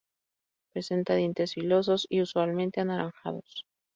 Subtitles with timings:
[0.73, 3.67] Presenta dientes filosos y usualmente anaranjados.